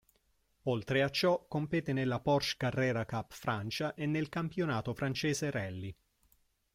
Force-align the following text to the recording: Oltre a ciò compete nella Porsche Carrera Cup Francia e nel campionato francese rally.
Oltre 0.63 1.03
a 1.03 1.11
ciò 1.11 1.45
compete 1.47 1.93
nella 1.93 2.19
Porsche 2.19 2.55
Carrera 2.57 3.05
Cup 3.05 3.31
Francia 3.33 3.93
e 3.93 4.07
nel 4.07 4.29
campionato 4.29 4.95
francese 4.95 5.51
rally. 5.51 5.95